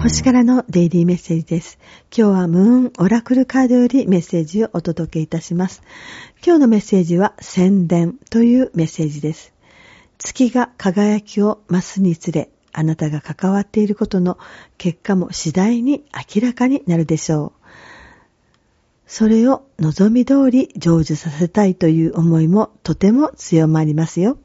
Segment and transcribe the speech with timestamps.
[0.00, 1.76] 星からのデイリーメッセージです。
[2.16, 5.82] 今日はムーンオラクルカードよりメッセージをお届けいたします。
[6.44, 9.52] 今日のメッセージは宣伝というメッセージです。
[10.18, 14.38] 月が輝きを増すにつれ、あなたが関わっていることの
[14.78, 16.04] 結果も次第に
[16.34, 17.52] 明らかになるでしょう。
[19.08, 24.38] それを望み通り成就させたいという思いもとても強まりますよ。